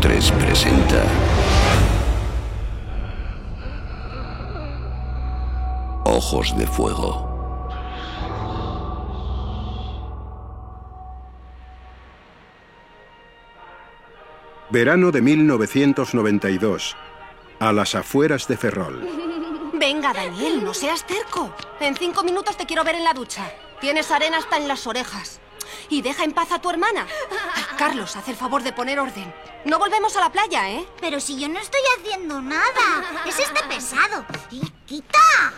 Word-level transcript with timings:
3 0.00 0.32
presenta 0.32 1.04
Ojos 6.04 6.56
de 6.56 6.66
Fuego. 6.66 7.28
Verano 14.70 15.10
de 15.10 15.20
1992, 15.20 16.96
a 17.58 17.72
las 17.72 17.94
afueras 17.94 18.48
de 18.48 18.56
Ferrol. 18.56 19.06
Venga, 19.74 20.14
Daniel, 20.14 20.64
no 20.64 20.72
seas 20.72 21.06
terco. 21.06 21.54
En 21.78 21.94
cinco 21.94 22.24
minutos 22.24 22.56
te 22.56 22.64
quiero 22.64 22.84
ver 22.84 22.94
en 22.94 23.04
la 23.04 23.12
ducha. 23.12 23.52
Tienes 23.82 24.10
arena 24.10 24.38
hasta 24.38 24.56
en 24.56 24.66
las 24.66 24.86
orejas. 24.86 25.40
Y 25.90 26.00
deja 26.00 26.24
en 26.24 26.32
paz 26.32 26.52
a 26.52 26.60
tu 26.60 26.70
hermana. 26.70 27.06
Carlos, 27.76 28.16
haz 28.16 28.28
el 28.28 28.36
favor 28.36 28.62
de 28.62 28.72
poner 28.72 28.98
orden. 28.98 29.30
No 29.64 29.78
volvemos 29.78 30.16
a 30.16 30.20
la 30.20 30.32
playa, 30.32 30.70
¿eh? 30.70 30.84
Pero 31.00 31.20
si 31.20 31.38
yo 31.38 31.48
no 31.48 31.58
estoy 31.58 31.80
haciendo 31.98 32.40
nada. 32.40 33.04
Es 33.26 33.38
este 33.38 33.60
pesado. 33.68 34.24
¡Y 34.50 34.60
quita! 34.86 35.52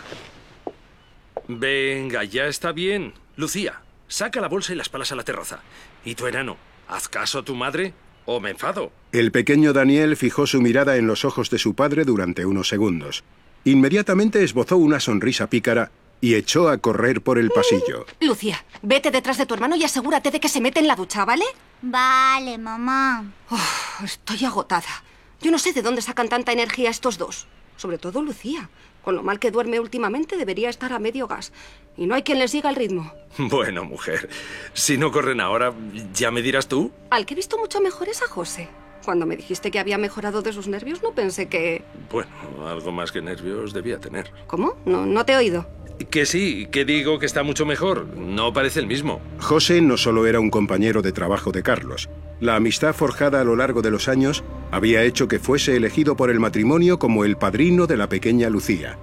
Venga, 1.46 2.24
ya 2.24 2.46
está 2.46 2.72
bien. 2.72 3.14
Lucía, 3.36 3.80
saca 4.08 4.40
la 4.40 4.48
bolsa 4.48 4.72
y 4.72 4.76
las 4.76 4.88
palas 4.88 5.12
a 5.12 5.16
la 5.16 5.22
terraza. 5.22 5.60
Y 6.04 6.14
tu 6.14 6.26
enano, 6.26 6.56
haz 6.88 7.08
caso 7.08 7.38
a 7.38 7.44
tu 7.44 7.54
madre 7.54 7.94
o 8.26 8.40
me 8.40 8.50
enfado. 8.50 8.92
El 9.12 9.30
pequeño 9.30 9.72
Daniel 9.72 10.16
fijó 10.16 10.46
su 10.46 10.60
mirada 10.60 10.96
en 10.96 11.06
los 11.06 11.24
ojos 11.24 11.50
de 11.50 11.58
su 11.58 11.74
padre 11.74 12.04
durante 12.04 12.44
unos 12.44 12.68
segundos. 12.68 13.22
Inmediatamente 13.64 14.42
esbozó 14.42 14.76
una 14.76 14.98
sonrisa 14.98 15.48
pícara 15.48 15.92
y 16.20 16.34
echó 16.34 16.68
a 16.68 16.78
correr 16.78 17.20
por 17.22 17.38
el 17.38 17.50
pasillo. 17.50 18.06
Lucía, 18.20 18.64
vete 18.82 19.10
detrás 19.10 19.38
de 19.38 19.46
tu 19.46 19.54
hermano 19.54 19.76
y 19.76 19.84
asegúrate 19.84 20.30
de 20.30 20.40
que 20.40 20.48
se 20.48 20.60
mete 20.60 20.80
en 20.80 20.86
la 20.88 20.96
ducha, 20.96 21.24
¿vale? 21.24 21.44
Vale, 21.82 22.58
mamá. 22.58 23.24
Uf, 23.50 24.04
estoy 24.04 24.44
agotada. 24.44 25.02
Yo 25.40 25.50
no 25.50 25.58
sé 25.58 25.72
de 25.72 25.82
dónde 25.82 26.00
sacan 26.00 26.28
tanta 26.28 26.52
energía 26.52 26.90
estos 26.90 27.18
dos. 27.18 27.46
Sobre 27.76 27.98
todo 27.98 28.22
Lucía. 28.22 28.70
Con 29.02 29.16
lo 29.16 29.24
mal 29.24 29.40
que 29.40 29.50
duerme 29.50 29.80
últimamente 29.80 30.36
debería 30.36 30.70
estar 30.70 30.92
a 30.92 31.00
medio 31.00 31.26
gas. 31.26 31.52
Y 31.96 32.06
no 32.06 32.14
hay 32.14 32.22
quien 32.22 32.38
le 32.38 32.46
siga 32.46 32.70
el 32.70 32.76
ritmo. 32.76 33.12
Bueno, 33.36 33.84
mujer, 33.84 34.30
si 34.74 34.96
no 34.96 35.10
corren 35.10 35.40
ahora, 35.40 35.72
¿ya 36.14 36.30
me 36.30 36.40
dirás 36.40 36.68
tú? 36.68 36.92
Al 37.10 37.26
que 37.26 37.34
he 37.34 37.36
visto 37.36 37.58
mucho 37.58 37.80
mejor 37.80 38.08
es 38.08 38.22
a 38.22 38.28
José. 38.28 38.68
Cuando 39.04 39.26
me 39.26 39.36
dijiste 39.36 39.72
que 39.72 39.80
había 39.80 39.98
mejorado 39.98 40.42
de 40.42 40.52
sus 40.52 40.68
nervios, 40.68 41.02
no 41.02 41.12
pensé 41.12 41.48
que... 41.48 41.82
Bueno, 42.10 42.30
algo 42.68 42.92
más 42.92 43.10
que 43.10 43.20
nervios 43.20 43.72
debía 43.72 43.98
tener. 43.98 44.32
¿Cómo? 44.46 44.76
No, 44.84 45.04
no 45.04 45.26
te 45.26 45.32
he 45.32 45.36
oído. 45.36 45.66
Que 46.10 46.26
sí, 46.26 46.66
que 46.70 46.84
digo 46.84 47.18
que 47.18 47.26
está 47.26 47.42
mucho 47.42 47.64
mejor. 47.64 48.06
No 48.16 48.52
parece 48.52 48.80
el 48.80 48.86
mismo. 48.86 49.20
José 49.38 49.80
no 49.80 49.96
solo 49.96 50.26
era 50.26 50.40
un 50.40 50.50
compañero 50.50 51.02
de 51.02 51.12
trabajo 51.12 51.52
de 51.52 51.62
Carlos. 51.62 52.08
La 52.40 52.56
amistad 52.56 52.94
forjada 52.94 53.40
a 53.40 53.44
lo 53.44 53.54
largo 53.54 53.82
de 53.82 53.90
los 53.90 54.08
años 54.08 54.42
había 54.70 55.04
hecho 55.04 55.28
que 55.28 55.38
fuese 55.38 55.76
elegido 55.76 56.16
por 56.16 56.30
el 56.30 56.40
matrimonio 56.40 56.98
como 56.98 57.24
el 57.24 57.36
padrino 57.36 57.86
de 57.86 57.96
la 57.96 58.08
pequeña 58.08 58.50
Lucía. 58.50 58.98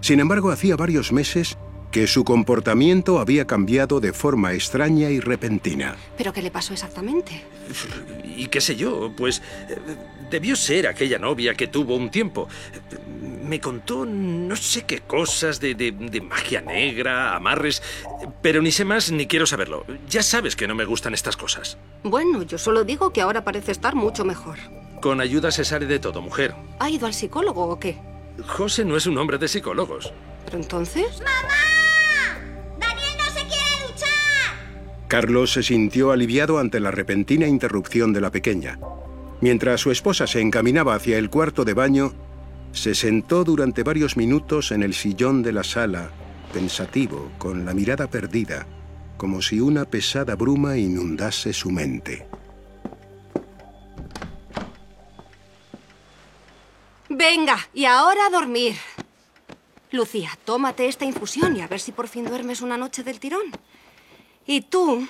Sin 0.00 0.20
embargo, 0.20 0.50
hacía 0.50 0.76
varios 0.76 1.12
meses 1.12 1.58
que 1.92 2.06
su 2.06 2.24
comportamiento 2.24 3.18
había 3.20 3.46
cambiado 3.46 4.00
de 4.00 4.12
forma 4.12 4.54
extraña 4.54 5.10
y 5.10 5.20
repentina. 5.20 5.94
¿Pero 6.16 6.32
qué 6.32 6.40
le 6.40 6.50
pasó 6.50 6.72
exactamente? 6.72 7.42
Y 8.36 8.46
qué 8.46 8.60
sé 8.60 8.76
yo, 8.76 9.12
pues 9.16 9.42
eh, 9.68 9.76
debió 10.30 10.56
ser 10.56 10.86
aquella 10.86 11.18
novia 11.18 11.54
que 11.54 11.68
tuvo 11.68 11.94
un 11.94 12.10
tiempo. 12.10 12.48
Me 13.42 13.60
contó 13.60 14.06
no 14.06 14.54
sé 14.56 14.82
qué 14.84 15.00
cosas 15.00 15.58
de, 15.60 15.74
de- 15.74 15.90
de 15.92 16.20
magia 16.20 16.60
negra, 16.60 17.34
amarres, 17.34 17.82
pero 18.40 18.62
ni 18.62 18.70
sé 18.70 18.84
más 18.84 19.10
ni 19.10 19.26
quiero 19.26 19.46
saberlo. 19.46 19.84
Ya 20.08 20.22
sabes 20.22 20.54
que 20.56 20.68
no 20.68 20.74
me 20.74 20.84
gustan 20.84 21.12
estas 21.12 21.36
cosas. 21.36 21.76
Bueno, 22.04 22.42
yo 22.44 22.56
solo 22.58 22.84
digo 22.84 23.12
que 23.12 23.20
ahora 23.20 23.42
parece 23.44 23.72
estar 23.72 23.94
mucho 23.96 24.24
mejor. 24.24 24.58
Con 25.00 25.20
ayuda 25.20 25.50
se 25.50 25.64
sale 25.64 25.86
de 25.86 25.98
todo, 25.98 26.22
mujer. 26.22 26.54
¿Ha 26.78 26.88
ido 26.88 27.06
al 27.06 27.14
psicólogo 27.14 27.66
o 27.66 27.80
qué? 27.80 27.98
José 28.46 28.84
no 28.84 28.96
es 28.96 29.06
un 29.06 29.18
hombre 29.18 29.38
de 29.38 29.48
psicólogos. 29.48 30.12
¿Pero 30.44 30.58
entonces? 30.58 31.20
¡Daniel 32.78 33.10
no 33.18 33.24
se 33.26 33.40
quiere 33.46 33.86
duchar! 33.88 35.08
Carlos 35.08 35.52
se 35.52 35.62
sintió 35.62 36.12
aliviado 36.12 36.58
ante 36.58 36.80
la 36.80 36.90
repentina 36.92 37.46
interrupción 37.46 38.12
de 38.12 38.20
la 38.20 38.30
pequeña. 38.30 38.78
Mientras 39.40 39.80
su 39.80 39.90
esposa 39.90 40.26
se 40.28 40.40
encaminaba 40.40 40.94
hacia 40.94 41.18
el 41.18 41.28
cuarto 41.28 41.64
de 41.64 41.74
baño, 41.74 42.12
se 42.72 42.94
sentó 42.94 43.44
durante 43.44 43.82
varios 43.82 44.16
minutos 44.16 44.72
en 44.72 44.82
el 44.82 44.94
sillón 44.94 45.42
de 45.42 45.52
la 45.52 45.62
sala, 45.62 46.10
pensativo, 46.52 47.30
con 47.38 47.64
la 47.64 47.74
mirada 47.74 48.08
perdida, 48.08 48.66
como 49.16 49.42
si 49.42 49.60
una 49.60 49.84
pesada 49.84 50.34
bruma 50.34 50.76
inundase 50.76 51.52
su 51.52 51.70
mente. 51.70 52.26
Venga, 57.08 57.68
y 57.74 57.84
ahora 57.84 58.26
a 58.26 58.30
dormir. 58.30 58.76
Lucía, 59.90 60.30
tómate 60.46 60.86
esta 60.86 61.04
infusión 61.04 61.54
y 61.56 61.60
a 61.60 61.68
ver 61.68 61.78
si 61.78 61.92
por 61.92 62.08
fin 62.08 62.24
duermes 62.24 62.62
una 62.62 62.78
noche 62.78 63.04
del 63.04 63.20
tirón. 63.20 63.42
Y 64.46 64.62
tú, 64.62 65.06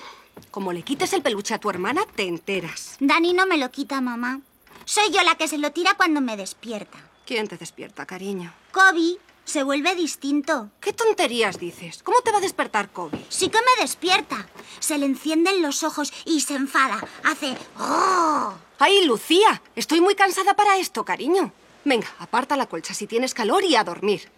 como 0.51 0.73
le 0.73 0.83
quites 0.83 1.13
el 1.13 1.21
peluche 1.21 1.53
a 1.53 1.59
tu 1.59 1.69
hermana, 1.69 2.01
te 2.15 2.23
enteras. 2.23 2.97
Dani 2.99 3.33
no 3.33 3.45
me 3.45 3.57
lo 3.57 3.71
quita, 3.71 4.01
mamá. 4.01 4.41
Soy 4.83 5.11
yo 5.11 5.23
la 5.23 5.35
que 5.35 5.47
se 5.47 5.57
lo 5.57 5.71
tira 5.71 5.95
cuando 5.95 6.19
me 6.19 6.35
despierta. 6.35 7.12
¿Quién 7.25 7.47
te 7.47 7.57
despierta, 7.57 8.05
cariño? 8.05 8.53
Kobe 8.71 9.17
se 9.45 9.63
vuelve 9.63 9.95
distinto. 9.95 10.69
¿Qué 10.79 10.93
tonterías 10.93 11.57
dices? 11.57 12.03
¿Cómo 12.03 12.21
te 12.21 12.31
va 12.31 12.37
a 12.37 12.41
despertar 12.41 12.91
Kobe? 12.91 13.25
Sí 13.29 13.49
que 13.49 13.59
me 13.59 13.81
despierta. 13.81 14.47
Se 14.79 14.97
le 14.97 15.05
encienden 15.05 15.61
los 15.61 15.83
ojos 15.83 16.13
y 16.25 16.41
se 16.41 16.55
enfada. 16.55 17.05
Hace... 17.23 17.57
¡Oh! 17.79 18.53
¡Ay, 18.79 19.05
Lucía! 19.05 19.61
Estoy 19.75 20.01
muy 20.01 20.15
cansada 20.15 20.53
para 20.53 20.77
esto, 20.77 21.05
cariño. 21.05 21.53
Venga, 21.85 22.07
aparta 22.19 22.57
la 22.57 22.67
colcha 22.67 22.93
si 22.93 23.07
tienes 23.07 23.33
calor 23.33 23.63
y 23.63 23.75
a 23.75 23.83
dormir. 23.83 24.29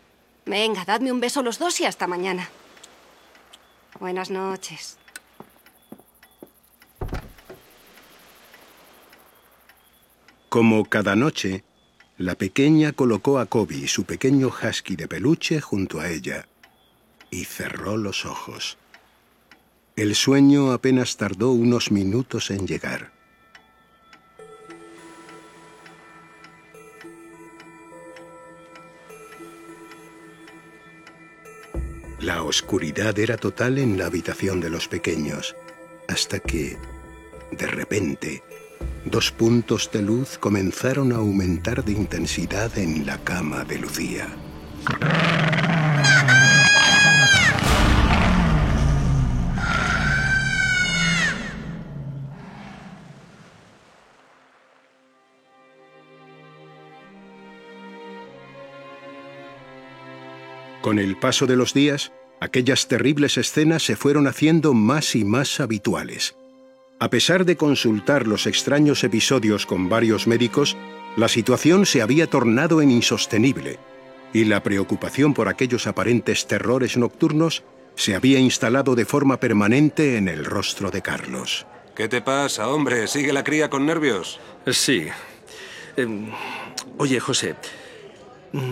Venga, 0.46 0.86
dadme 0.86 1.12
un 1.12 1.20
beso 1.20 1.42
los 1.42 1.58
dos 1.58 1.80
y 1.80 1.86
hasta 1.86 2.08
mañana. 2.08 2.50
Buenas 4.00 4.30
noches. 4.30 4.98
Como 10.50 10.86
cada 10.86 11.16
noche, 11.16 11.64
la 12.18 12.36
pequeña 12.36 12.94
colocó 12.94 13.40
a 13.40 13.46
Kobe, 13.46 13.88
su 13.88 14.06
pequeño 14.06 14.48
husky 14.48 14.96
de 14.96 15.08
peluche, 15.08 15.60
junto 15.60 16.00
a 16.00 16.10
ella 16.10 16.48
y 17.30 17.44
cerró 17.44 17.98
los 17.98 18.26
ojos. 18.26 18.78
El 19.96 20.16
sueño 20.16 20.72
apenas 20.72 21.18
tardó 21.18 21.52
unos 21.52 21.92
minutos 21.92 22.52
en 22.52 22.68
llegar. 22.68 23.12
La 32.20 32.44
oscuridad 32.44 33.20
era 33.20 33.38
total 33.38 33.78
en 33.78 33.98
la 33.98 34.08
habitación 34.08 34.60
de 34.60 34.70
los 34.70 34.88
pequeños, 34.88 35.56
hasta 36.08 36.40
que, 36.40 36.78
de 37.52 37.68
repente, 37.68 38.44
dos 39.06 39.32
puntos 39.32 39.90
de 39.92 40.02
luz 40.02 40.38
comenzaron 40.38 41.14
a 41.14 41.18
aumentar 41.18 41.84
de 41.84 41.94
intensidad 41.94 42.78
en 42.78 43.06
la 43.06 43.18
cama 43.20 43.64
de 43.64 43.80
Lucía. 43.80 44.28
Con 60.82 61.00
el 61.00 61.18
paso 61.18 61.48
de 61.48 61.56
los 61.56 61.74
días, 61.74 62.12
aquellas 62.40 62.88
terribles 62.88 63.38
escenas 63.38 63.82
se 63.82 63.96
fueron 63.96 64.28
haciendo 64.28 64.76
más 64.76 65.16
y 65.16 65.24
más 65.26 65.60
habituales. 65.60 66.36
A 67.06 67.10
pesar 67.12 67.46
de 67.46 67.56
consultar 67.56 68.26
los 68.26 68.48
extraños 68.48 69.04
episodios 69.04 69.68
con 69.68 69.90
varios 69.90 70.26
médicos, 70.26 70.76
la 71.16 71.28
situación 71.28 71.86
se 71.86 72.02
había 72.02 72.28
tornado 72.28 72.82
en 72.82 72.90
insostenible 72.90 73.78
y 74.34 74.46
la 74.46 74.64
preocupación 74.64 75.36
por 75.36 75.48
aquellos 75.48 75.86
aparentes 75.86 76.48
terrores 76.48 76.98
nocturnos 76.98 77.64
se 77.94 78.16
había 78.16 78.40
instalado 78.40 78.96
de 78.96 79.06
forma 79.06 79.40
permanente 79.40 80.18
en 80.18 80.28
el 80.28 80.46
rostro 80.46 80.90
de 80.90 81.04
Carlos. 81.04 81.68
¿Qué 81.94 82.08
te 82.08 82.24
pasa, 82.24 82.70
hombre? 82.70 83.06
¿Sigue 83.06 83.34
la 83.34 83.44
cría 83.44 83.70
con 83.70 83.86
nervios? 83.86 84.40
Sí. 84.66 85.06
Em, 85.96 86.32
oye, 86.98 87.20
José, 87.20 87.56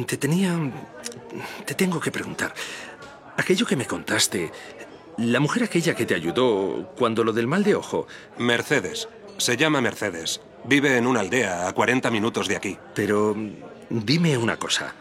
te 0.07 0.17
tenía... 0.17 0.57
Te 1.67 1.75
tengo 1.75 1.99
que 1.99 2.09
preguntar. 2.09 2.51
Aquello 3.37 3.67
que 3.67 3.75
me 3.75 3.85
contaste, 3.85 4.51
la 5.17 5.39
mujer 5.39 5.63
aquella 5.63 5.95
que 5.95 6.05
te 6.05 6.15
ayudó 6.15 6.91
cuando 6.97 7.23
lo 7.23 7.33
del 7.33 7.47
mal 7.47 7.63
de 7.63 7.75
ojo, 7.75 8.07
Mercedes. 8.37 9.07
Se 9.37 9.57
llama 9.57 9.81
Mercedes. 9.81 10.41
Vive 10.65 10.97
en 10.97 11.07
una 11.07 11.19
aldea 11.19 11.67
a 11.67 11.73
40 11.73 12.09
minutos 12.11 12.47
de 12.47 12.55
aquí. 12.55 12.77
pero 12.93 13.35
dime 13.89 14.37
una 14.37 14.57
cosa. 14.57 14.95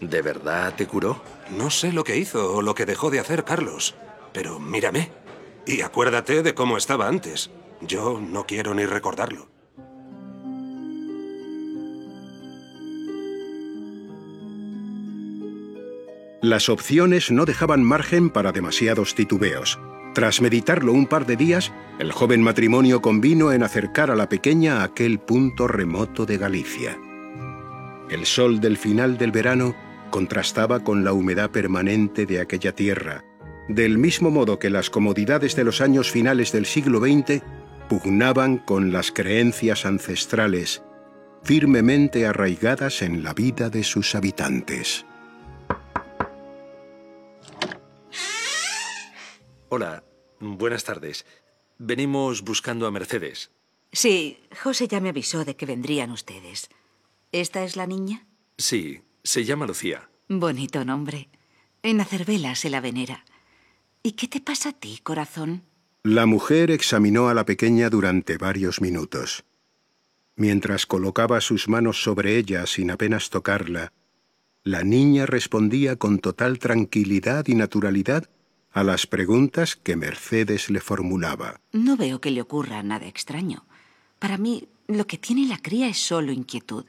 ¿De 0.00 0.22
verdad 0.22 0.74
te 0.74 0.86
curó? 0.86 1.22
No 1.50 1.70
sé 1.70 1.92
lo 1.92 2.04
que 2.04 2.16
hizo 2.16 2.54
o 2.54 2.62
lo 2.62 2.74
que 2.74 2.86
dejó 2.86 3.10
de 3.10 3.20
hacer 3.20 3.44
Carlos, 3.44 3.94
pero 4.32 4.58
mírame. 4.58 5.10
Y 5.66 5.80
acuérdate 5.82 6.42
de 6.42 6.54
cómo 6.54 6.76
estaba 6.76 7.08
antes. 7.08 7.50
Yo 7.80 8.20
no 8.20 8.46
quiero 8.46 8.74
ni 8.74 8.84
recordarlo. 8.86 9.48
Las 16.42 16.68
opciones 16.68 17.30
no 17.30 17.46
dejaban 17.46 17.82
margen 17.82 18.28
para 18.28 18.52
demasiados 18.52 19.14
titubeos. 19.14 19.78
Tras 20.14 20.42
meditarlo 20.42 20.92
un 20.92 21.06
par 21.06 21.24
de 21.26 21.36
días, 21.36 21.72
el 21.98 22.12
joven 22.12 22.42
matrimonio 22.42 23.00
convino 23.00 23.52
en 23.52 23.62
acercar 23.62 24.10
a 24.10 24.16
la 24.16 24.28
pequeña 24.28 24.80
a 24.80 24.84
aquel 24.84 25.18
punto 25.18 25.66
remoto 25.66 26.26
de 26.26 26.36
Galicia. 26.36 26.98
El 28.10 28.26
sol 28.26 28.60
del 28.60 28.76
final 28.76 29.16
del 29.16 29.32
verano 29.32 29.74
contrastaba 30.10 30.80
con 30.80 31.04
la 31.04 31.14
humedad 31.14 31.50
permanente 31.50 32.26
de 32.26 32.40
aquella 32.40 32.72
tierra, 32.72 33.24
del 33.68 33.98
mismo 33.98 34.30
modo 34.30 34.58
que 34.58 34.70
las 34.70 34.90
comodidades 34.90 35.56
de 35.56 35.64
los 35.64 35.80
años 35.80 36.10
finales 36.10 36.52
del 36.52 36.66
siglo 36.66 37.00
XX 37.00 37.42
pugnaban 37.88 38.58
con 38.58 38.92
las 38.92 39.10
creencias 39.10 39.86
ancestrales, 39.86 40.82
firmemente 41.42 42.26
arraigadas 42.26 43.00
en 43.02 43.22
la 43.22 43.32
vida 43.32 43.70
de 43.70 43.84
sus 43.84 44.14
habitantes. 44.14 45.06
Hola, 49.68 50.04
buenas 50.38 50.84
tardes. 50.84 51.26
Venimos 51.78 52.42
buscando 52.42 52.86
a 52.86 52.92
Mercedes. 52.92 53.50
Sí, 53.92 54.38
José 54.62 54.86
ya 54.86 55.00
me 55.00 55.08
avisó 55.08 55.44
de 55.44 55.56
que 55.56 55.66
vendrían 55.66 56.12
ustedes. 56.12 56.68
¿Esta 57.32 57.64
es 57.64 57.74
la 57.74 57.86
niña? 57.88 58.26
Sí, 58.58 59.02
se 59.24 59.44
llama 59.44 59.66
Lucía. 59.66 60.08
Bonito 60.28 60.84
nombre. 60.84 61.28
En 61.82 62.00
Acervela 62.00 62.54
se 62.54 62.70
la 62.70 62.80
venera. 62.80 63.24
¿Y 64.04 64.12
qué 64.12 64.28
te 64.28 64.40
pasa 64.40 64.68
a 64.68 64.72
ti, 64.72 65.00
corazón? 65.02 65.64
La 66.04 66.26
mujer 66.26 66.70
examinó 66.70 67.28
a 67.28 67.34
la 67.34 67.44
pequeña 67.44 67.90
durante 67.90 68.38
varios 68.38 68.80
minutos. 68.80 69.44
Mientras 70.36 70.86
colocaba 70.86 71.40
sus 71.40 71.68
manos 71.68 72.04
sobre 72.04 72.36
ella 72.36 72.66
sin 72.66 72.92
apenas 72.92 73.30
tocarla, 73.30 73.92
la 74.62 74.84
niña 74.84 75.26
respondía 75.26 75.96
con 75.96 76.20
total 76.20 76.60
tranquilidad 76.60 77.48
y 77.48 77.56
naturalidad 77.56 78.28
a 78.76 78.84
las 78.84 79.06
preguntas 79.06 79.74
que 79.74 79.96
Mercedes 79.96 80.68
le 80.68 80.80
formulaba. 80.80 81.62
No 81.72 81.96
veo 81.96 82.20
que 82.20 82.30
le 82.30 82.42
ocurra 82.42 82.82
nada 82.82 83.06
extraño. 83.06 83.64
Para 84.18 84.36
mí, 84.36 84.68
lo 84.86 85.06
que 85.06 85.16
tiene 85.16 85.46
la 85.46 85.56
cría 85.56 85.88
es 85.88 85.96
solo 85.96 86.30
inquietud. 86.30 86.84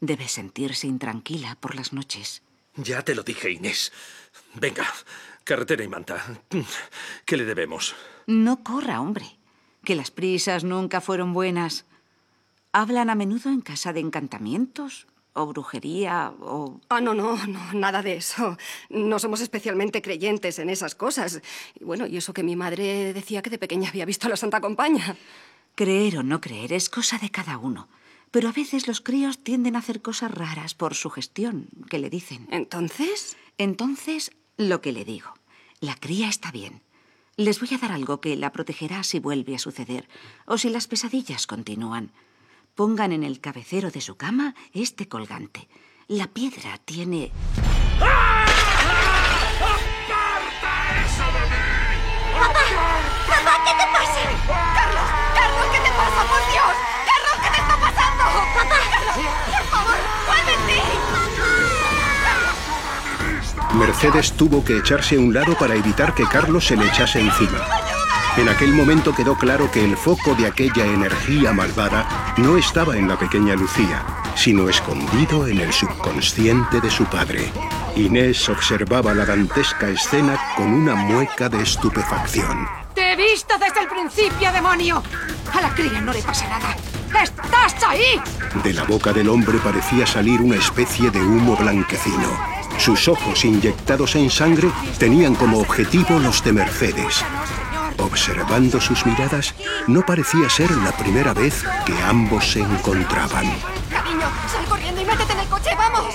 Debe 0.00 0.28
sentirse 0.28 0.86
intranquila 0.86 1.56
por 1.56 1.74
las 1.74 1.92
noches. 1.92 2.42
Ya 2.76 3.02
te 3.02 3.16
lo 3.16 3.24
dije, 3.24 3.50
Inés. 3.50 3.92
Venga, 4.54 4.86
carretera 5.42 5.82
y 5.82 5.88
manta. 5.88 6.24
¿Qué 7.24 7.36
le 7.36 7.44
debemos? 7.44 7.96
No 8.28 8.62
corra, 8.62 9.00
hombre. 9.00 9.26
Que 9.82 9.96
las 9.96 10.12
prisas 10.12 10.62
nunca 10.62 11.00
fueron 11.00 11.32
buenas. 11.32 11.86
¿Hablan 12.70 13.10
a 13.10 13.16
menudo 13.16 13.50
en 13.50 13.62
casa 13.62 13.92
de 13.92 13.98
encantamientos? 13.98 15.08
O 15.36 15.46
brujería 15.46 16.32
o... 16.40 16.80
Ah, 16.88 17.00
no, 17.00 17.14
no, 17.14 17.36
no, 17.46 17.72
nada 17.74 18.02
de 18.02 18.16
eso. 18.16 18.56
No 18.88 19.18
somos 19.18 19.40
especialmente 19.40 20.02
creyentes 20.02 20.58
en 20.58 20.70
esas 20.70 20.94
cosas. 20.94 21.42
Y 21.78 21.84
bueno, 21.84 22.06
y 22.06 22.16
eso 22.16 22.32
que 22.32 22.42
mi 22.42 22.56
madre 22.56 23.12
decía 23.12 23.42
que 23.42 23.50
de 23.50 23.58
pequeña 23.58 23.90
había 23.90 24.04
visto 24.04 24.26
a 24.26 24.30
la 24.30 24.36
Santa 24.36 24.60
Compañía. 24.60 25.16
Creer 25.74 26.18
o 26.18 26.22
no 26.22 26.40
creer 26.40 26.72
es 26.72 26.88
cosa 26.88 27.18
de 27.18 27.30
cada 27.30 27.58
uno. 27.58 27.88
Pero 28.30 28.48
a 28.48 28.52
veces 28.52 28.88
los 28.88 29.00
críos 29.00 29.38
tienden 29.38 29.76
a 29.76 29.80
hacer 29.80 30.02
cosas 30.02 30.30
raras 30.30 30.74
por 30.74 30.94
su 30.94 31.10
gestión, 31.10 31.68
que 31.88 31.98
le 31.98 32.10
dicen. 32.10 32.48
¿Entonces? 32.50 33.36
Entonces, 33.58 34.32
lo 34.56 34.80
que 34.80 34.92
le 34.92 35.04
digo. 35.04 35.34
La 35.80 35.94
cría 35.94 36.28
está 36.28 36.50
bien. 36.50 36.82
Les 37.36 37.60
voy 37.60 37.68
a 37.74 37.78
dar 37.78 37.92
algo 37.92 38.20
que 38.20 38.34
la 38.36 38.52
protegerá 38.52 39.02
si 39.04 39.18
vuelve 39.18 39.54
a 39.54 39.58
suceder 39.58 40.08
o 40.46 40.56
si 40.56 40.70
las 40.70 40.88
pesadillas 40.88 41.46
continúan. 41.46 42.10
Pongan 42.76 43.12
en 43.12 43.24
el 43.24 43.40
cabecero 43.40 43.90
de 43.90 44.02
su 44.02 44.16
cama 44.16 44.54
este 44.74 45.08
colgante. 45.08 45.66
La 46.08 46.26
piedra 46.26 46.76
tiene... 46.84 47.32
¡Papá! 47.98 48.44
¡Papá! 53.26 53.54
¿Qué 53.64 53.72
te 53.72 53.86
pasa? 53.90 54.20
¡Carlos! 54.76 55.08
¡Carlos! 55.34 55.66
¿Qué 55.72 55.78
te 55.78 55.90
pasa? 55.96 56.20
¡Por 56.28 56.42
Dios! 56.52 56.74
¡Carlos! 57.08 57.36
¿Qué 57.42 57.48
te 57.48 57.60
está 57.62 57.76
pasando? 57.80 58.24
¡Papá! 58.54 58.76
Carlos, 58.90 59.16
¡Por 59.56 59.64
favor! 59.70 59.96
¡Vuelve 60.26 60.52
en 60.52 60.62
ti! 60.68 60.80
Mercedes 63.78 64.32
tuvo 64.34 64.62
que 64.62 64.76
echarse 64.76 65.16
a 65.16 65.20
un 65.20 65.32
lado 65.32 65.56
para 65.56 65.74
evitar 65.76 66.14
que 66.14 66.24
Carlos 66.24 66.66
se 66.66 66.76
le 66.76 66.86
echase 66.88 67.20
encima. 67.20 67.66
En 68.36 68.50
aquel 68.50 68.72
momento 68.72 69.14
quedó 69.14 69.34
claro 69.34 69.70
que 69.70 69.82
el 69.82 69.96
foco 69.96 70.34
de 70.34 70.46
aquella 70.46 70.84
energía 70.84 71.52
malvada 71.52 72.34
no 72.36 72.58
estaba 72.58 72.96
en 72.98 73.08
la 73.08 73.18
pequeña 73.18 73.54
Lucía, 73.54 74.04
sino 74.34 74.68
escondido 74.68 75.46
en 75.46 75.60
el 75.60 75.72
subconsciente 75.72 76.82
de 76.82 76.90
su 76.90 77.06
padre. 77.06 77.50
Inés 77.96 78.46
observaba 78.50 79.14
la 79.14 79.24
dantesca 79.24 79.88
escena 79.88 80.38
con 80.54 80.70
una 80.70 80.94
mueca 80.94 81.48
de 81.48 81.62
estupefacción. 81.62 82.68
¡Te 82.94 83.14
he 83.14 83.16
visto 83.16 83.54
desde 83.58 83.80
el 83.80 83.88
principio, 83.88 84.52
demonio! 84.52 85.02
A 85.54 85.60
la 85.62 85.74
cría 85.74 86.02
no 86.02 86.12
le 86.12 86.20
pasa 86.20 86.46
nada. 86.46 86.76
¡Estás 87.22 87.82
ahí! 87.88 88.20
De 88.62 88.74
la 88.74 88.84
boca 88.84 89.14
del 89.14 89.30
hombre 89.30 89.56
parecía 89.64 90.06
salir 90.06 90.42
una 90.42 90.56
especie 90.56 91.10
de 91.10 91.20
humo 91.22 91.56
blanquecino. 91.56 92.56
Sus 92.76 93.08
ojos 93.08 93.46
inyectados 93.46 94.14
en 94.16 94.28
sangre 94.28 94.70
tenían 94.98 95.34
como 95.34 95.58
objetivo 95.58 96.18
los 96.18 96.44
de 96.44 96.52
Mercedes. 96.52 97.24
Observando 98.06 98.80
sus 98.80 99.04
miradas, 99.04 99.52
no 99.88 100.06
parecía 100.06 100.48
ser 100.48 100.70
la 100.70 100.92
primera 100.92 101.34
vez 101.34 101.64
que 101.84 102.00
ambos 102.04 102.52
se 102.52 102.60
encontraban. 102.60 103.46
Cariño, 103.90 104.26
sal 104.46 104.64
corriendo 104.68 105.00
y 105.00 105.04
métete 105.04 105.32
en 105.32 105.40
el 105.40 105.48
coche, 105.48 105.70
¡vamos! 105.76 106.14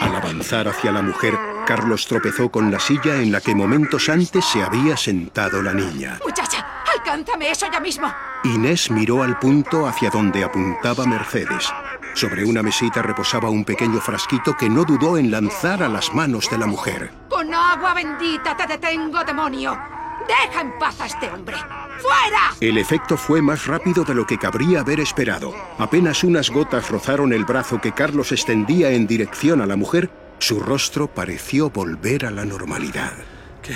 Al 0.00 0.16
avanzar 0.16 0.68
hacia 0.68 0.90
la 0.90 1.02
mujer, 1.02 1.38
Carlos 1.66 2.06
tropezó 2.06 2.50
con 2.50 2.70
la 2.70 2.80
silla 2.80 3.16
en 3.16 3.30
la 3.30 3.42
que 3.42 3.54
momentos 3.54 4.08
antes 4.08 4.42
se 4.46 4.62
había 4.62 4.96
sentado 4.96 5.62
la 5.62 5.74
niña. 5.74 6.18
Muchacha, 6.24 6.66
alcánzame 6.96 7.50
eso 7.50 7.66
ya 7.70 7.78
mismo. 7.78 8.10
Inés 8.44 8.90
miró 8.90 9.22
al 9.22 9.38
punto 9.38 9.86
hacia 9.86 10.08
donde 10.08 10.44
apuntaba 10.44 11.04
Mercedes. 11.04 11.70
Sobre 12.14 12.44
una 12.44 12.62
mesita 12.62 13.02
reposaba 13.02 13.50
un 13.50 13.64
pequeño 13.66 14.00
frasquito 14.00 14.56
que 14.56 14.70
no 14.70 14.84
dudó 14.84 15.18
en 15.18 15.30
lanzar 15.30 15.82
a 15.82 15.88
las 15.88 16.14
manos 16.14 16.48
de 16.50 16.56
la 16.56 16.66
mujer. 16.66 17.12
Con 17.28 17.52
agua 17.52 17.92
bendita 17.92 18.56
te 18.56 18.66
detengo, 18.66 19.22
demonio. 19.24 19.97
¡Deja 20.28 20.60
en 20.60 20.78
paz 20.78 21.00
a 21.00 21.06
este 21.06 21.30
hombre! 21.30 21.56
¡Fuera! 21.56 22.54
El 22.60 22.76
efecto 22.76 23.16
fue 23.16 23.40
más 23.40 23.66
rápido 23.66 24.04
de 24.04 24.14
lo 24.14 24.26
que 24.26 24.38
cabría 24.38 24.80
haber 24.80 25.00
esperado. 25.00 25.54
Apenas 25.78 26.22
unas 26.22 26.50
gotas 26.50 26.90
rozaron 26.90 27.32
el 27.32 27.46
brazo 27.46 27.80
que 27.80 27.92
Carlos 27.92 28.30
extendía 28.30 28.90
en 28.90 29.06
dirección 29.06 29.62
a 29.62 29.66
la 29.66 29.76
mujer, 29.76 30.10
su 30.38 30.60
rostro 30.60 31.08
pareció 31.08 31.70
volver 31.70 32.26
a 32.26 32.30
la 32.30 32.44
normalidad. 32.44 33.14
¿Qué, 33.62 33.72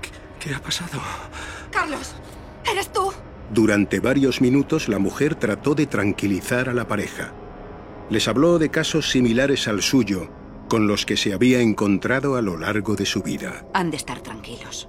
qué, 0.00 0.10
qué 0.38 0.54
ha 0.54 0.60
pasado? 0.60 1.00
Carlos, 1.70 2.14
¿eres 2.70 2.92
tú? 2.92 3.12
Durante 3.50 4.00
varios 4.00 4.40
minutos 4.40 4.88
la 4.88 4.98
mujer 4.98 5.34
trató 5.34 5.74
de 5.74 5.86
tranquilizar 5.86 6.68
a 6.68 6.74
la 6.74 6.86
pareja. 6.86 7.32
Les 8.08 8.28
habló 8.28 8.58
de 8.58 8.70
casos 8.70 9.10
similares 9.10 9.66
al 9.68 9.82
suyo, 9.82 10.30
con 10.68 10.86
los 10.86 11.04
que 11.04 11.16
se 11.16 11.32
había 11.32 11.60
encontrado 11.60 12.36
a 12.36 12.42
lo 12.42 12.56
largo 12.56 12.94
de 12.94 13.06
su 13.06 13.22
vida. 13.22 13.66
Han 13.74 13.90
de 13.90 13.96
estar 13.96 14.20
tranquilos. 14.20 14.88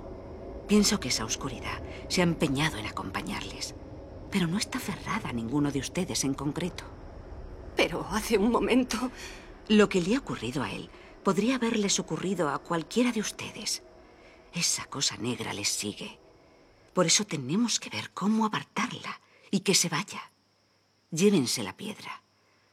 Pienso 0.68 1.00
que 1.00 1.10
esa 1.10 1.26
oscuridad 1.26 1.82
se 2.08 2.22
ha 2.22 2.24
empeñado 2.24 2.78
en 2.78 2.88
acompañarles. 2.88 3.76
Pero 4.32 4.48
no 4.48 4.58
está 4.58 4.80
aferrada 4.80 5.30
a 5.30 5.34
ninguno 5.34 5.72
de 5.72 5.80
ustedes 5.80 6.24
en 6.24 6.34
concreto. 6.34 6.84
Pero 7.76 8.06
hace 8.10 8.38
un 8.38 8.52
momento... 8.52 9.12
Lo 9.68 9.90
que 9.90 10.00
le 10.00 10.16
ha 10.16 10.20
ocurrido 10.20 10.62
a 10.62 10.72
él 10.72 10.92
podría 11.24 11.56
haberles 11.56 12.00
ocurrido 12.00 12.50
a 12.50 12.60
cualquiera 12.60 13.12
de 13.12 13.20
ustedes. 13.20 13.82
Esa 14.54 14.86
cosa 14.86 15.18
negra 15.18 15.54
les 15.54 15.70
sigue. 15.70 16.20
Por 16.94 17.08
eso 17.08 17.26
tenemos 17.26 17.80
que 17.80 17.90
ver 17.90 18.12
cómo 18.12 18.46
apartarla 18.46 19.20
y 19.50 19.62
que 19.62 19.74
se 19.74 19.90
vaya. 19.90 20.32
Llévense 21.10 21.64
la 21.64 21.76
piedra. 21.76 22.22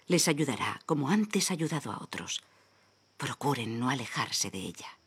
Les 0.06 0.28
ayudará 0.28 0.80
como 0.84 1.08
antes 1.08 1.50
ha 1.50 1.54
ayudado 1.54 1.92
a 1.92 2.02
otros. 2.02 2.42
Procuren 3.16 3.80
no 3.80 3.88
alejarse 3.88 4.50
de 4.50 4.58
ella. 4.58 4.99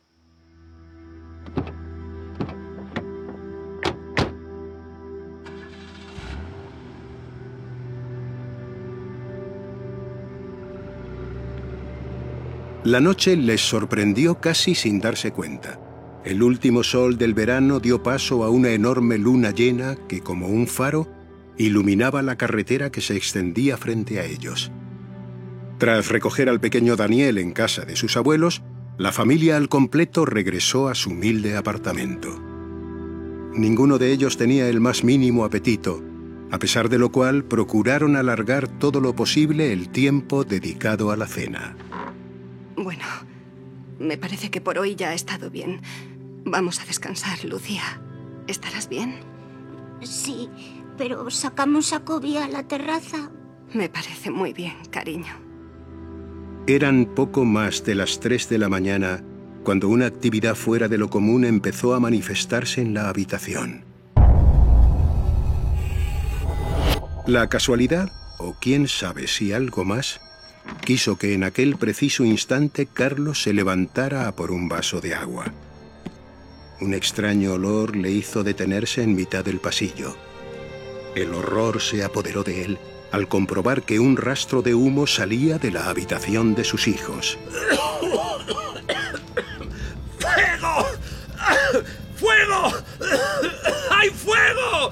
La 12.86 13.00
noche 13.00 13.34
les 13.34 13.62
sorprendió 13.62 14.40
casi 14.40 14.76
sin 14.76 15.00
darse 15.00 15.32
cuenta. 15.32 15.80
El 16.24 16.40
último 16.40 16.84
sol 16.84 17.18
del 17.18 17.34
verano 17.34 17.80
dio 17.80 18.04
paso 18.04 18.44
a 18.44 18.48
una 18.48 18.70
enorme 18.70 19.18
luna 19.18 19.50
llena 19.50 19.96
que, 20.06 20.20
como 20.20 20.46
un 20.46 20.68
faro, 20.68 21.08
iluminaba 21.58 22.22
la 22.22 22.36
carretera 22.36 22.92
que 22.92 23.00
se 23.00 23.16
extendía 23.16 23.76
frente 23.76 24.20
a 24.20 24.24
ellos. 24.24 24.70
Tras 25.78 26.10
recoger 26.10 26.48
al 26.48 26.60
pequeño 26.60 26.94
Daniel 26.94 27.38
en 27.38 27.50
casa 27.50 27.84
de 27.84 27.96
sus 27.96 28.16
abuelos, 28.16 28.62
la 28.98 29.10
familia 29.10 29.56
al 29.56 29.68
completo 29.68 30.24
regresó 30.24 30.86
a 30.88 30.94
su 30.94 31.10
humilde 31.10 31.56
apartamento. 31.56 32.40
Ninguno 33.52 33.98
de 33.98 34.12
ellos 34.12 34.36
tenía 34.36 34.68
el 34.68 34.80
más 34.80 35.02
mínimo 35.02 35.44
apetito, 35.44 36.04
a 36.52 36.60
pesar 36.60 36.88
de 36.88 36.98
lo 36.98 37.10
cual 37.10 37.42
procuraron 37.42 38.14
alargar 38.14 38.68
todo 38.68 39.00
lo 39.00 39.16
posible 39.16 39.72
el 39.72 39.88
tiempo 39.88 40.44
dedicado 40.44 41.10
a 41.10 41.16
la 41.16 41.26
cena. 41.26 41.74
Bueno, 42.76 43.04
Me 43.98 44.18
parece 44.18 44.50
que 44.50 44.60
por 44.60 44.78
hoy 44.78 44.94
ya 44.94 45.10
ha 45.10 45.14
estado 45.14 45.50
bien. 45.50 45.80
Vamos 46.44 46.80
a 46.80 46.84
descansar, 46.84 47.44
Lucía. 47.44 48.00
¿Estarás 48.46 48.88
bien? 48.90 49.20
Sí, 50.02 50.50
pero 50.98 51.30
sacamos 51.30 51.94
a 51.94 52.00
Kobe 52.00 52.38
a 52.38 52.46
la 52.46 52.68
terraza. 52.68 53.30
Me 53.72 53.88
parece 53.88 54.30
muy 54.30 54.52
bien, 54.52 54.74
cariño. 54.90 55.34
Eran 56.66 57.06
poco 57.06 57.44
más 57.44 57.84
de 57.84 57.94
las 57.94 58.20
3 58.20 58.48
de 58.50 58.58
la 58.58 58.68
mañana 58.68 59.24
cuando 59.64 59.88
una 59.88 60.06
actividad 60.06 60.54
fuera 60.54 60.86
de 60.88 60.98
lo 60.98 61.10
común 61.10 61.44
empezó 61.44 61.94
a 61.94 62.00
manifestarse 62.00 62.80
en 62.82 62.94
la 62.94 63.08
habitación. 63.08 63.84
La 67.26 67.48
casualidad, 67.48 68.12
o 68.38 68.54
quién 68.60 68.86
sabe 68.86 69.26
si 69.26 69.52
algo 69.52 69.84
más, 69.84 70.20
quiso 70.84 71.16
que 71.16 71.34
en 71.34 71.44
aquel 71.44 71.76
preciso 71.76 72.24
instante 72.24 72.86
Carlos 72.86 73.42
se 73.42 73.52
levantara 73.52 74.28
a 74.28 74.36
por 74.36 74.50
un 74.50 74.68
vaso 74.68 75.00
de 75.00 75.14
agua. 75.14 75.52
Un 76.80 76.94
extraño 76.94 77.54
olor 77.54 77.96
le 77.96 78.10
hizo 78.10 78.44
detenerse 78.44 79.02
en 79.02 79.14
mitad 79.14 79.44
del 79.44 79.58
pasillo. 79.58 80.16
El 81.14 81.32
horror 81.34 81.80
se 81.80 82.04
apoderó 82.04 82.42
de 82.42 82.64
él 82.64 82.78
al 83.12 83.28
comprobar 83.28 83.82
que 83.82 83.98
un 83.98 84.16
rastro 84.16 84.62
de 84.62 84.74
humo 84.74 85.06
salía 85.06 85.58
de 85.58 85.70
la 85.70 85.88
habitación 85.88 86.54
de 86.54 86.64
sus 86.64 86.86
hijos. 86.86 87.38
¡Fuego! 90.18 90.86
¡Fuego! 92.16 92.72
¡Hay 93.90 94.10
fuego! 94.10 94.90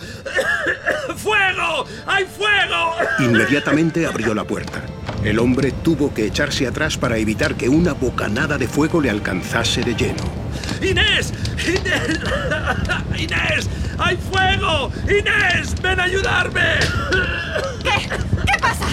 ¡Fuego! 1.17 1.87
¡Hay 2.07 2.25
fuego! 2.25 2.95
Inmediatamente 3.19 4.07
abrió 4.07 4.35
la 4.35 4.45
puerta. 4.45 4.83
El 5.25 5.39
hombre 5.39 5.73
tuvo 5.73 6.13
que 6.13 6.27
echarse 6.27 6.67
atrás 6.67 6.99
para 6.99 7.17
evitar 7.17 7.55
que 7.55 7.71
una 7.71 7.95
bocanada 7.95 8.59
de 8.59 8.69
fuego 8.69 9.01
le 9.01 9.09
alcanzase 9.09 9.81
de 9.81 9.95
lleno. 9.95 10.23
¡Inés! 10.83 11.33
¡Inés! 11.67 12.21
¡Inés! 13.19 13.71
¡Hay 13.97 14.19
fuego! 14.19 14.93
¡Inés! 15.05 15.75
¡Ven 15.83 15.99
a 15.99 16.03
ayudarme! 16.03 16.61
¿Qué? 17.83 18.07
¿Qué 18.07 18.59
pasa? 18.61 18.85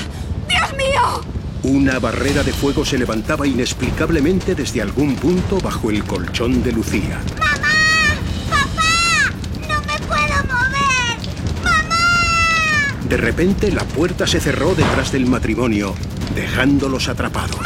¡Dios 0.47 0.73
mío! 0.77 1.25
Una 1.63 1.99
barrera 1.99 2.43
de 2.43 2.53
fuego 2.53 2.85
se 2.85 2.97
levantaba 2.97 3.45
inexplicablemente 3.45 4.55
desde 4.55 4.81
algún 4.81 5.17
punto 5.17 5.59
bajo 5.59 5.89
el 5.89 6.05
colchón 6.05 6.63
de 6.63 6.71
Lucía. 6.71 7.19
¡Mamá! 7.39 8.15
¡Papá! 8.49 9.33
¡No 9.67 9.81
me 9.81 9.99
puedo 10.07 10.43
mover! 10.45 11.17
¡Mamá! 11.61 13.09
De 13.09 13.17
repente 13.17 13.69
la 13.69 13.83
puerta 13.83 14.25
se 14.25 14.39
cerró 14.39 14.73
detrás 14.73 15.11
del 15.11 15.25
matrimonio, 15.25 15.93
dejándolos 16.35 17.07
atrapados. 17.07 17.59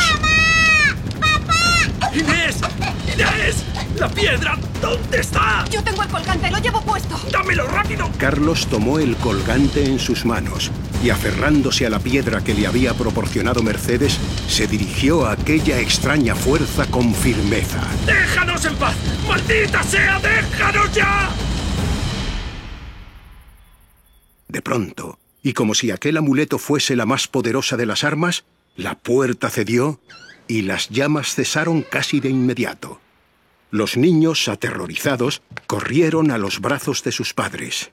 ¡Inés! 2.13 2.57
¡Inés! 3.13 3.63
¡La 3.99 4.09
piedra! 4.09 4.57
¿Dónde 4.81 5.19
está? 5.19 5.65
Yo 5.69 5.83
tengo 5.83 6.03
el 6.03 6.09
colgante, 6.09 6.51
lo 6.51 6.59
llevo 6.59 6.81
puesto. 6.81 7.19
¡Dámelo 7.31 7.67
rápido! 7.67 8.09
Carlos 8.17 8.67
tomó 8.67 8.99
el 8.99 9.15
colgante 9.17 9.85
en 9.85 9.99
sus 9.99 10.25
manos 10.25 10.71
y 11.03 11.09
aferrándose 11.09 11.85
a 11.85 11.89
la 11.89 11.99
piedra 11.99 12.43
que 12.43 12.53
le 12.53 12.67
había 12.67 12.93
proporcionado 12.93 13.61
Mercedes, 13.61 14.17
se 14.47 14.67
dirigió 14.67 15.25
a 15.25 15.33
aquella 15.33 15.79
extraña 15.79 16.35
fuerza 16.35 16.85
con 16.87 17.13
firmeza. 17.13 17.81
¡Déjanos 18.05 18.65
en 18.65 18.75
paz! 18.75 18.95
¡Maldita 19.27 19.83
sea! 19.83 20.19
¡Déjanos 20.19 20.91
ya! 20.93 21.29
De 24.47 24.61
pronto, 24.61 25.19
y 25.43 25.53
como 25.53 25.73
si 25.73 25.91
aquel 25.91 26.17
amuleto 26.17 26.57
fuese 26.57 26.95
la 26.95 27.05
más 27.05 27.27
poderosa 27.27 27.77
de 27.77 27.85
las 27.85 28.03
armas, 28.03 28.45
la 28.75 28.95
puerta 28.95 29.49
cedió 29.49 29.99
y 30.47 30.63
las 30.63 30.89
llamas 30.89 31.33
cesaron 31.33 31.81
casi 31.81 32.19
de 32.19 32.29
inmediato. 32.29 32.99
Los 33.71 33.97
niños, 33.97 34.47
aterrorizados, 34.47 35.41
corrieron 35.67 36.31
a 36.31 36.37
los 36.37 36.61
brazos 36.61 37.03
de 37.03 37.11
sus 37.11 37.33
padres. 37.33 37.91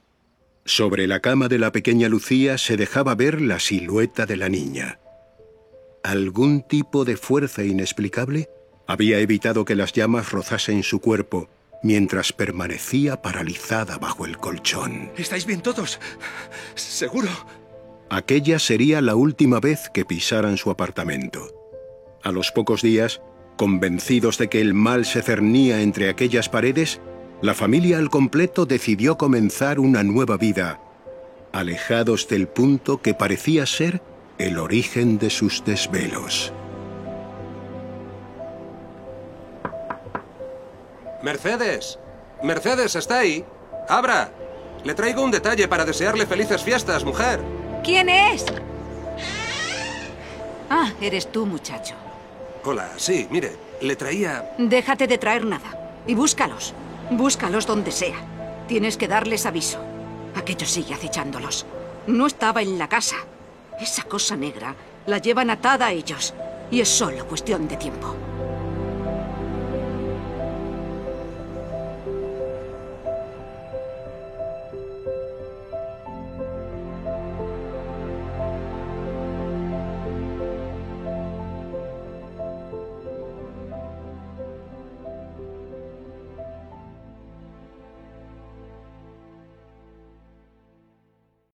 Sobre 0.65 1.07
la 1.07 1.21
cama 1.21 1.49
de 1.49 1.59
la 1.59 1.73
pequeña 1.73 2.09
Lucía 2.09 2.59
se 2.59 2.77
dejaba 2.77 3.15
ver 3.15 3.41
la 3.41 3.59
silueta 3.59 4.27
de 4.27 4.37
la 4.37 4.49
niña. 4.49 5.01
Algún 6.05 6.62
tipo 6.62 7.05
de 7.05 7.17
fuerza 7.17 7.65
inexplicable 7.65 8.49
había 8.87 9.19
evitado 9.19 9.65
que 9.65 9.75
las 9.75 9.93
llamas 9.93 10.31
rozasen 10.31 10.83
su 10.83 11.01
cuerpo 11.01 11.49
mientras 11.83 12.33
permanecía 12.33 13.23
paralizada 13.23 13.99
bajo 13.99 14.25
el 14.25 14.39
colchón. 14.39 15.11
¿Estáis 15.17 15.47
bien 15.47 15.62
todos? 15.62 15.99
¿Seguro? 16.75 17.29
Aquella 18.12 18.59
sería 18.59 19.00
la 19.00 19.14
última 19.14 19.59
vez 19.59 19.88
que 19.88 20.04
pisaran 20.04 20.59
su 20.59 20.71
apartamento. 20.71 21.49
A 22.23 22.31
los 22.31 22.52
pocos 22.52 22.83
días, 22.83 23.23
convencidos 23.57 24.37
de 24.37 24.50
que 24.50 24.61
el 24.61 24.75
mal 24.75 25.07
se 25.07 25.23
cernía 25.23 25.81
entre 25.81 26.11
aquellas 26.11 26.50
paredes, 26.50 27.00
la 27.40 27.54
familia 27.54 27.97
al 27.97 28.11
completo 28.11 28.66
decidió 28.66 29.16
comenzar 29.16 29.81
una 29.81 30.02
nueva 30.02 30.37
vida, 30.37 30.78
alejados 31.54 32.28
del 32.28 32.49
punto 32.49 33.00
que 33.00 33.14
parecía 33.14 33.64
ser 33.64 34.02
el 34.37 34.59
origen 34.59 35.16
de 35.16 35.31
sus 35.31 35.64
desvelos. 35.64 36.52
Mercedes. 41.23 41.99
Mercedes, 42.42 42.95
¿está 42.95 43.21
ahí? 43.21 43.42
Abra. 43.88 44.35
Le 44.85 44.92
traigo 44.92 45.25
un 45.25 45.31
detalle 45.31 45.66
para 45.66 45.87
desearle 45.87 46.26
felices 46.26 46.62
fiestas, 46.62 47.07
mujer. 47.07 47.40
¿Quién 47.85 48.09
es? 48.09 48.45
Ah, 50.71 50.93
eres 51.01 51.31
tú, 51.31 51.47
muchacho. 51.47 51.95
Hola, 52.65 52.91
sí, 52.97 53.27
mire, 53.31 53.57
le 53.81 53.97
traía... 53.97 54.55
Déjate 54.57 55.07
de 55.07 55.19
traer 55.19 55.45
nada. 55.45 56.01
Y 56.07 56.15
búscalos. 56.15 56.75
Búscalos 57.11 57.67
donde 57.67 57.91
sea. 57.91 58.17
Tienes 58.69 58.97
que 58.97 59.09
darles 59.09 59.47
aviso. 59.47 59.81
Aquello 60.37 60.67
sigue 60.67 60.95
acechándolos. 60.95 61.67
No 62.07 62.27
estaba 62.27 62.62
en 62.62 62.79
la 62.79 62.89
casa. 62.89 63.17
Esa 63.81 64.05
cosa 64.05 64.37
negra 64.37 64.75
la 65.07 65.19
llevan 65.19 65.51
atada 65.51 65.87
a 65.87 65.93
ellos. 65.93 66.35
Y 66.71 66.81
es 66.81 66.89
solo 66.89 67.27
cuestión 67.27 67.67
de 67.67 67.77
tiempo. 67.77 68.15